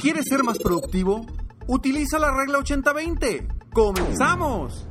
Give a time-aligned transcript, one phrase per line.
[0.00, 1.24] ¿Quieres ser más productivo?
[1.66, 3.70] Utiliza la regla 80-20.
[3.72, 4.86] ¡Comenzamos!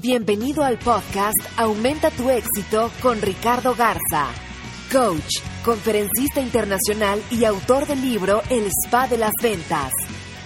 [0.00, 4.28] Bienvenido al podcast Aumenta tu éxito con Ricardo Garza,
[4.92, 9.92] coach, conferencista internacional y autor del libro El Spa de las Ventas.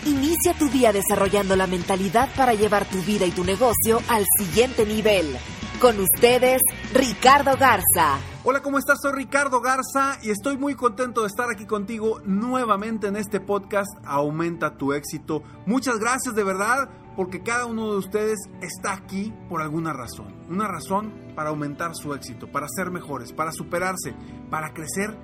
[0.07, 4.87] Inicia tu día desarrollando la mentalidad para llevar tu vida y tu negocio al siguiente
[4.87, 5.37] nivel.
[5.81, 6.63] Con ustedes,
[6.95, 8.19] Ricardo Garza.
[8.51, 9.01] Hola, ¿cómo estás?
[9.03, 13.91] Soy Ricardo Garza y estoy muy contento de estar aquí contigo nuevamente en este podcast
[14.07, 15.43] Aumenta tu éxito.
[15.67, 20.35] Muchas gracias de verdad porque cada uno de ustedes está aquí por alguna razón.
[20.49, 24.15] Una razón para aumentar su éxito, para ser mejores, para superarse,
[24.49, 25.15] para crecer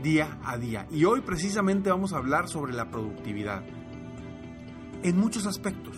[0.00, 0.86] día a día.
[0.92, 3.64] Y hoy precisamente vamos a hablar sobre la productividad.
[5.02, 5.96] En muchos aspectos.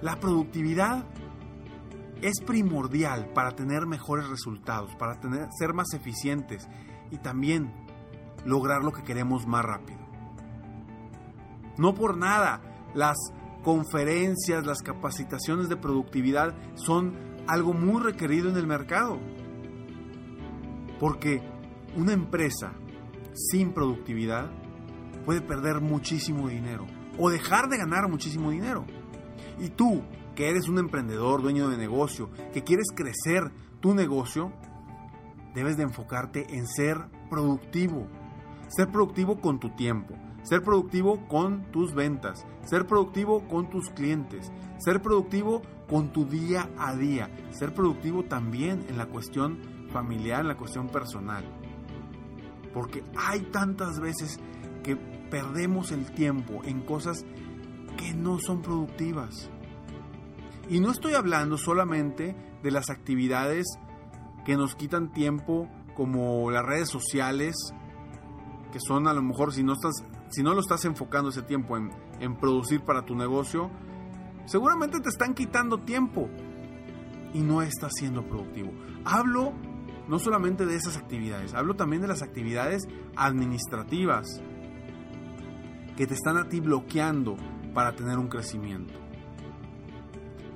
[0.00, 1.04] La productividad
[2.22, 6.68] es primordial para tener mejores resultados, para tener, ser más eficientes
[7.10, 7.72] y también
[8.44, 10.00] lograr lo que queremos más rápido.
[11.76, 12.60] No por nada,
[12.94, 13.16] las
[13.62, 17.14] conferencias, las capacitaciones de productividad son
[17.46, 19.18] algo muy requerido en el mercado.
[20.98, 21.42] Porque
[21.96, 22.72] una empresa
[23.32, 24.50] sin productividad
[25.24, 26.86] puede perder muchísimo dinero
[27.18, 28.84] o dejar de ganar muchísimo dinero.
[29.58, 30.02] Y tú,
[30.34, 34.52] que eres un emprendedor, dueño de negocio, que quieres crecer tu negocio,
[35.54, 36.98] debes de enfocarte en ser
[37.28, 38.06] productivo.
[38.68, 44.52] Ser productivo con tu tiempo, ser productivo con tus ventas, ser productivo con tus clientes,
[44.78, 49.58] ser productivo con tu día a día, ser productivo también en la cuestión
[49.92, 51.44] familiar, en la cuestión personal.
[52.72, 54.38] Porque hay tantas veces
[54.84, 57.24] que perdemos el tiempo en cosas
[57.96, 59.50] que no son productivas.
[60.70, 63.66] Y no estoy hablando solamente de las actividades
[64.44, 67.56] que nos quitan tiempo como las redes sociales,
[68.72, 71.76] que son a lo mejor si no, estás, si no lo estás enfocando ese tiempo
[71.76, 73.68] en, en producir para tu negocio,
[74.44, 76.28] seguramente te están quitando tiempo
[77.34, 78.70] y no estás siendo productivo.
[79.04, 79.52] Hablo
[80.06, 82.86] no solamente de esas actividades, hablo también de las actividades
[83.16, 84.40] administrativas
[85.96, 87.34] que te están a ti bloqueando
[87.74, 89.09] para tener un crecimiento.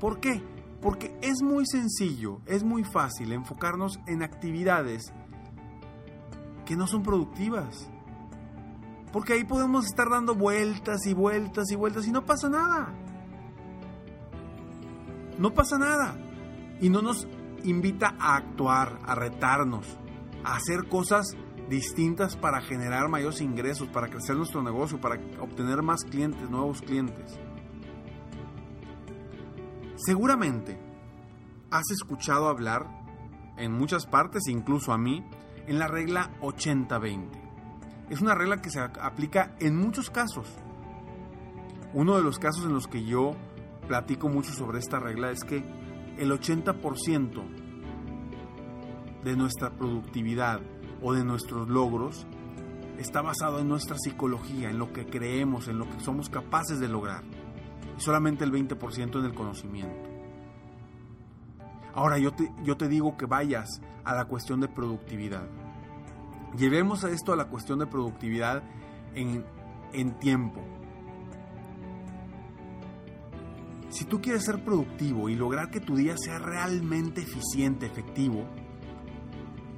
[0.04, 0.42] ¿Por qué?
[0.82, 5.14] Porque es muy sencillo, es muy fácil enfocarnos en actividades
[6.66, 7.88] que no son productivas.
[9.14, 12.92] Porque ahí podemos estar dando vueltas y vueltas y vueltas y no pasa nada.
[15.38, 16.18] No pasa nada.
[16.82, 17.26] Y no nos
[17.62, 19.86] invita a actuar, a retarnos,
[20.44, 21.34] a hacer cosas
[21.70, 27.40] distintas para generar mayores ingresos, para crecer nuestro negocio, para obtener más clientes, nuevos clientes.
[29.96, 30.76] Seguramente
[31.70, 32.86] has escuchado hablar
[33.56, 35.24] en muchas partes, incluso a mí,
[35.66, 37.28] en la regla 80-20.
[38.10, 40.48] Es una regla que se aplica en muchos casos.
[41.92, 43.36] Uno de los casos en los que yo
[43.86, 45.64] platico mucho sobre esta regla es que
[46.18, 47.42] el 80%
[49.22, 50.60] de nuestra productividad
[51.02, 52.26] o de nuestros logros
[52.98, 56.88] está basado en nuestra psicología, en lo que creemos, en lo que somos capaces de
[56.88, 57.22] lograr
[57.96, 60.10] y solamente el 20% en el conocimiento.
[61.94, 65.48] Ahora yo te, yo te digo que vayas a la cuestión de productividad.
[66.56, 68.62] Llevemos a esto a la cuestión de productividad
[69.14, 69.44] en,
[69.92, 70.60] en tiempo.
[73.90, 78.44] Si tú quieres ser productivo y lograr que tu día sea realmente eficiente, efectivo,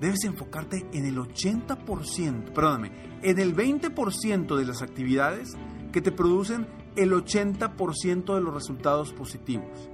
[0.00, 2.92] debes enfocarte en el 80%, perdóname,
[3.22, 5.52] en el 20% de las actividades
[5.92, 6.66] que te producen
[6.96, 9.90] el 80% de los resultados positivos.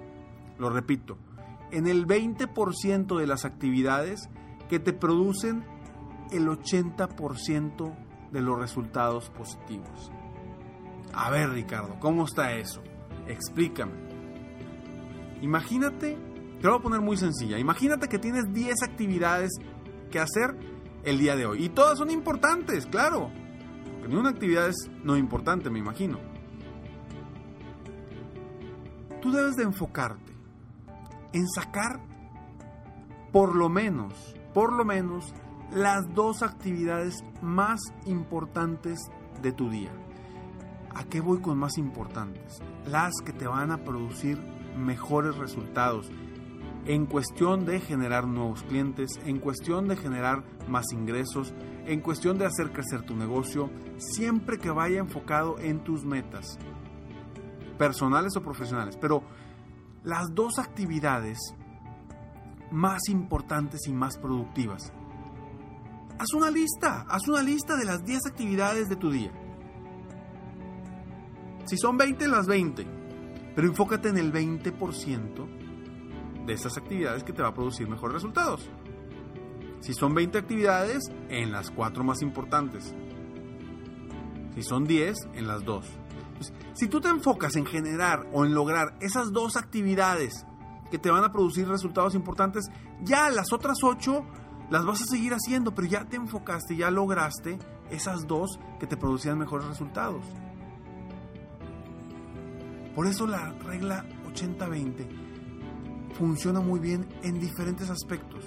[0.58, 1.18] Lo repito,
[1.70, 4.28] en el 20% de las actividades
[4.68, 5.64] que te producen
[6.30, 7.94] el 80%
[8.30, 10.10] de los resultados positivos.
[11.12, 12.82] A ver, Ricardo, ¿cómo está eso?
[13.26, 13.92] Explícame.
[15.42, 16.16] Imagínate,
[16.60, 17.58] te lo voy a poner muy sencilla.
[17.58, 19.50] Imagínate que tienes 10 actividades
[20.10, 20.56] que hacer
[21.04, 21.64] el día de hoy.
[21.64, 23.30] Y todas son importantes, claro.
[23.92, 26.31] Porque ni una actividad es no importante, me imagino.
[29.32, 30.30] Debes de enfocarte
[31.32, 31.98] en sacar
[33.32, 34.12] por lo menos,
[34.52, 35.32] por lo menos,
[35.72, 39.00] las dos actividades más importantes
[39.40, 39.90] de tu día.
[40.94, 42.58] ¿A qué voy con más importantes?
[42.86, 44.38] Las que te van a producir
[44.76, 46.10] mejores resultados
[46.84, 51.54] en cuestión de generar nuevos clientes, en cuestión de generar más ingresos,
[51.86, 56.58] en cuestión de hacer crecer tu negocio, siempre que vaya enfocado en tus metas,
[57.82, 58.96] personales o profesionales.
[58.96, 59.24] Pero
[60.04, 61.36] las dos actividades
[62.70, 64.92] más importantes y más productivas.
[66.16, 69.32] Haz una lista, haz una lista de las 10 actividades de tu día.
[71.64, 72.86] Si son 20, las 20.
[73.56, 78.70] Pero enfócate en el 20% de esas actividades que te va a producir mejores resultados.
[79.80, 82.94] Si son 20 actividades, en las 4 más importantes.
[84.54, 85.98] Si son 10, en las 2.
[86.72, 90.46] Si tú te enfocas en generar o en lograr esas dos actividades
[90.90, 92.70] que te van a producir resultados importantes,
[93.02, 94.24] ya las otras 8
[94.70, 97.58] las vas a seguir haciendo, pero ya te enfocaste, ya lograste
[97.90, 100.24] esas dos que te producían mejores resultados.
[102.94, 104.04] Por eso la regla
[104.34, 105.06] 80-20
[106.14, 108.44] funciona muy bien en diferentes aspectos.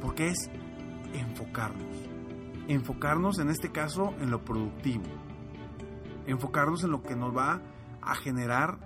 [0.00, 0.50] Porque es
[1.14, 1.96] enfocarnos.
[2.68, 5.04] Enfocarnos en este caso en lo productivo.
[6.26, 7.60] Enfocarnos en lo que nos va
[8.02, 8.78] a generar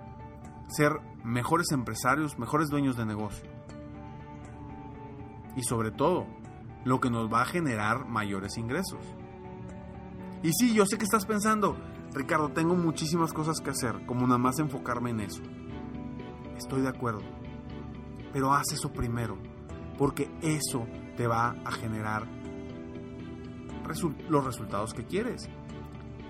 [0.67, 3.49] ser mejores empresarios, mejores dueños de negocio.
[5.55, 6.25] Y sobre todo,
[6.85, 9.03] lo que nos va a generar mayores ingresos.
[10.43, 11.77] Y sí, yo sé que estás pensando,
[12.13, 15.43] Ricardo, tengo muchísimas cosas que hacer, como nada más enfocarme en eso.
[16.57, 17.21] Estoy de acuerdo.
[18.33, 19.37] Pero haz eso primero,
[19.97, 20.87] porque eso
[21.17, 22.27] te va a generar
[24.29, 25.49] los resultados que quieres.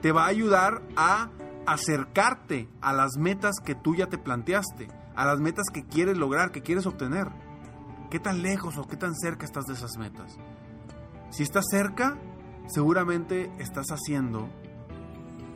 [0.01, 1.29] Te va a ayudar a
[1.65, 6.51] acercarte a las metas que tú ya te planteaste, a las metas que quieres lograr,
[6.51, 7.27] que quieres obtener.
[8.09, 10.37] ¿Qué tan lejos o qué tan cerca estás de esas metas?
[11.29, 12.17] Si estás cerca,
[12.67, 14.49] seguramente estás haciendo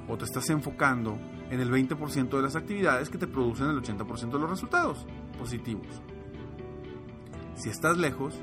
[0.08, 1.18] o te estás enfocando
[1.50, 5.06] en el 20% de las actividades que te producen el 80% de los resultados
[5.38, 6.02] positivos.
[7.56, 8.40] Si estás lejos,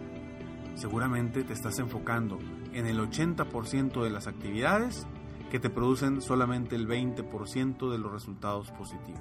[0.75, 2.39] seguramente te estás enfocando
[2.73, 5.07] en el 80% de las actividades
[5.53, 9.21] que te producen solamente el 20% de los resultados positivos.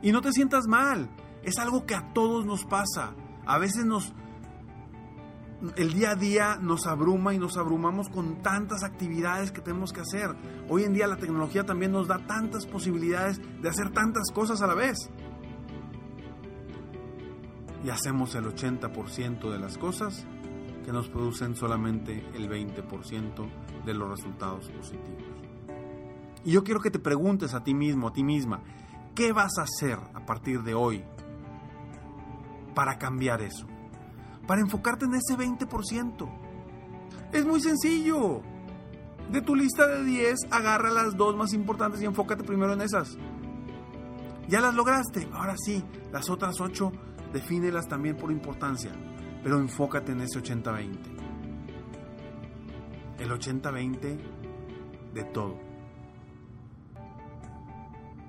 [0.00, 1.10] Y no te sientas mal,
[1.42, 3.12] es algo que a todos nos pasa.
[3.44, 4.14] A veces nos
[5.76, 10.00] el día a día nos abruma y nos abrumamos con tantas actividades que tenemos que
[10.00, 10.34] hacer.
[10.70, 14.66] Hoy en día la tecnología también nos da tantas posibilidades de hacer tantas cosas a
[14.66, 15.10] la vez.
[17.84, 20.26] Y hacemos el 80% de las cosas
[20.84, 25.24] que nos producen solamente el 20% de los resultados positivos.
[26.44, 28.62] Y yo quiero que te preguntes a ti mismo, a ti misma,
[29.14, 31.04] ¿qué vas a hacer a partir de hoy
[32.74, 33.66] para cambiar eso?
[34.50, 36.28] para enfocarte en ese 20%.
[37.32, 38.42] Es muy sencillo.
[39.30, 43.16] De tu lista de 10, agarra las dos más importantes y enfócate primero en esas.
[44.48, 45.28] Ya las lograste.
[45.32, 46.90] Ahora sí, las otras 8,
[47.32, 48.90] defínelas también por importancia.
[49.42, 50.98] Pero enfócate en ese 80-20.
[53.18, 54.18] El 80-20
[55.14, 55.58] de todo.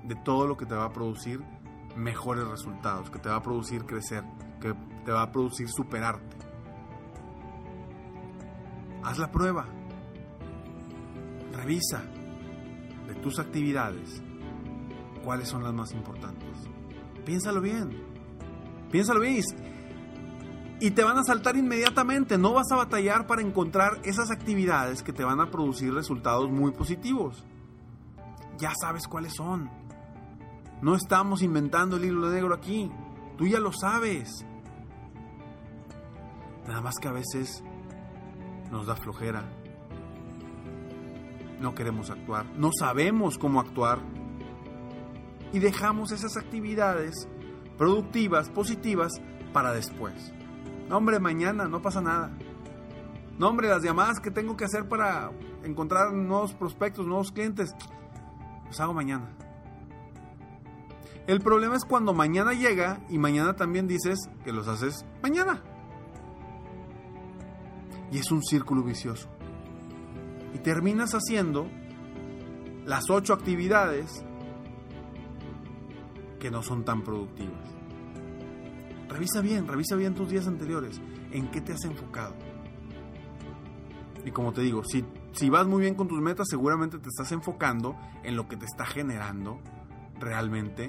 [0.04, 1.40] De todo lo que te va a producir
[1.96, 4.24] mejores resultados, que te va a producir crecer,
[4.60, 6.36] que te va a producir superarte.
[9.02, 9.66] Haz la prueba.
[11.52, 12.02] Revisa
[13.06, 14.22] de tus actividades
[15.24, 16.48] cuáles son las más importantes.
[17.24, 17.90] Piénsalo bien.
[18.90, 19.42] Piénsalo bien.
[20.82, 22.36] Y te van a saltar inmediatamente.
[22.36, 26.72] No vas a batallar para encontrar esas actividades que te van a producir resultados muy
[26.72, 27.44] positivos.
[28.58, 29.70] Ya sabes cuáles son.
[30.80, 32.90] No estamos inventando el hilo negro aquí.
[33.38, 34.44] Tú ya lo sabes.
[36.66, 37.62] Nada más que a veces
[38.72, 39.44] nos da flojera.
[41.60, 42.44] No queremos actuar.
[42.56, 44.00] No sabemos cómo actuar.
[45.52, 47.28] Y dejamos esas actividades
[47.78, 49.12] productivas, positivas,
[49.52, 50.32] para después.
[50.92, 52.30] No, hombre, mañana, no pasa nada.
[53.38, 55.32] No, hombre, las llamadas que tengo que hacer para
[55.64, 57.74] encontrar nuevos prospectos, nuevos clientes,
[58.66, 59.30] los hago mañana.
[61.26, 65.62] El problema es cuando mañana llega y mañana también dices que los haces mañana.
[68.10, 69.30] Y es un círculo vicioso.
[70.52, 71.68] Y terminas haciendo
[72.84, 74.26] las ocho actividades
[76.38, 77.81] que no son tan productivas.
[79.12, 80.98] Revisa bien, revisa bien tus días anteriores.
[81.32, 82.34] ¿En qué te has enfocado?
[84.24, 87.30] Y como te digo, si, si vas muy bien con tus metas, seguramente te estás
[87.32, 89.60] enfocando en lo que te está generando
[90.18, 90.88] realmente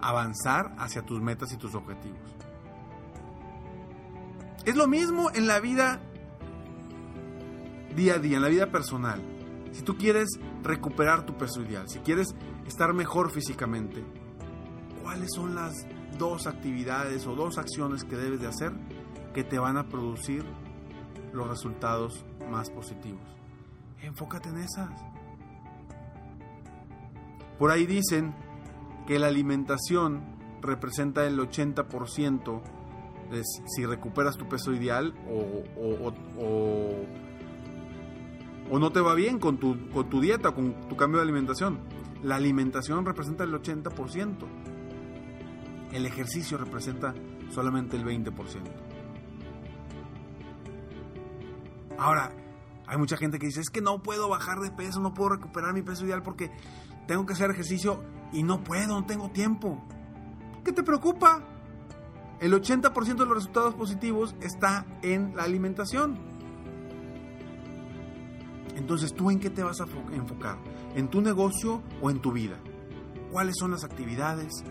[0.00, 2.36] avanzar hacia tus metas y tus objetivos.
[4.64, 6.00] Es lo mismo en la vida
[7.96, 9.20] día a día, en la vida personal.
[9.72, 10.28] Si tú quieres
[10.62, 12.28] recuperar tu peso ideal, si quieres
[12.68, 14.04] estar mejor físicamente,
[15.02, 15.74] ¿cuáles son las
[16.18, 18.72] dos actividades o dos acciones que debes de hacer
[19.34, 20.44] que te van a producir
[21.32, 23.22] los resultados más positivos?
[24.02, 24.90] Enfócate en esas.
[27.58, 28.34] Por ahí dicen
[29.06, 30.22] que la alimentación
[30.60, 32.62] representa el 80%
[33.30, 35.64] de si recuperas tu peso ideal o,
[38.70, 41.78] o, no te va bien con tu, con tu dieta, con tu cambio de alimentación.
[42.22, 44.36] La alimentación representa el 80%.
[45.92, 47.14] El ejercicio representa
[47.50, 48.32] solamente el 20%.
[51.98, 52.32] Ahora,
[52.86, 55.72] hay mucha gente que dice, es que no puedo bajar de peso, no puedo recuperar
[55.72, 56.50] mi peso ideal porque
[57.06, 59.82] tengo que hacer ejercicio y no puedo, no tengo tiempo.
[60.64, 61.42] ¿Qué te preocupa?
[62.40, 66.18] El 80% de los resultados positivos está en la alimentación.
[68.74, 70.58] Entonces, ¿tú en qué te vas a enfocar?
[70.96, 72.58] ¿En tu negocio o en tu vida?
[73.30, 74.64] ¿Cuáles son las actividades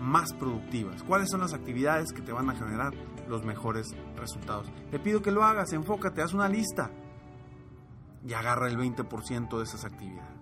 [0.00, 1.02] más productivas?
[1.02, 2.92] ¿Cuáles son las actividades que te van a generar
[3.28, 4.70] los mejores resultados?
[4.90, 6.90] Te pido que lo hagas, enfócate, haz una lista
[8.26, 10.34] y agarra el 20% de esas actividades.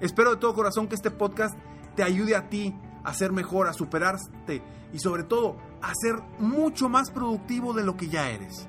[0.00, 1.56] Espero de todo corazón que este podcast
[1.94, 2.74] te ayude a ti
[3.04, 4.62] a ser mejor, a superarte
[4.92, 8.68] y sobre todo a ser mucho más productivo de lo que ya eres.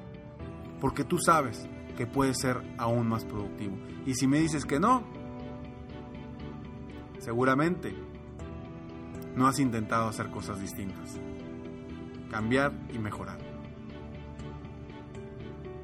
[0.80, 1.68] Porque tú sabes
[1.98, 3.78] que puedes ser aún más productivo.
[4.06, 5.04] Y si me dices que no,
[7.20, 7.96] seguramente
[9.36, 11.18] no has intentado hacer cosas distintas.
[12.30, 13.38] Cambiar y mejorar.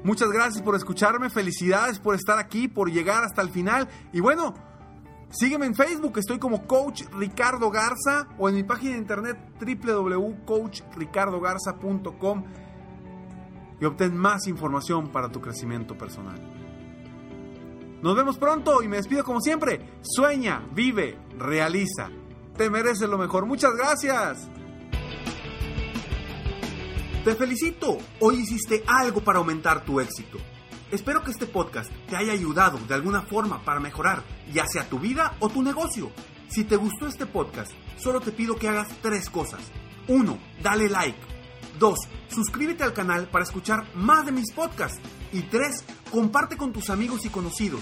[0.04, 3.90] Muchas gracias por escucharme, felicidades por estar aquí, por llegar hasta el final.
[4.14, 4.54] Y bueno,
[5.30, 12.46] Sígueme en Facebook, estoy como Coach Ricardo Garza o en mi página de internet www.coachricardogarza.com
[13.80, 16.40] y obtén más información para tu crecimiento personal.
[18.02, 20.00] Nos vemos pronto y me despido como siempre.
[20.02, 22.10] Sueña, vive, realiza.
[22.58, 23.46] Te mereces lo mejor.
[23.46, 24.50] Muchas gracias.
[27.24, 28.00] Te felicito.
[28.20, 30.40] Hoy hiciste algo para aumentar tu éxito.
[30.92, 34.24] Espero que este podcast te haya ayudado de alguna forma para mejorar,
[34.54, 36.10] ya sea tu vida o tu negocio.
[36.48, 39.60] Si te gustó este podcast, solo te pido que hagas tres cosas.
[40.08, 40.38] 1.
[40.64, 41.20] Dale like.
[41.78, 42.00] 2.
[42.30, 45.00] Suscríbete al canal para escuchar más de mis podcasts.
[45.32, 45.84] Y 3.
[46.10, 47.82] Comparte con tus amigos y conocidos.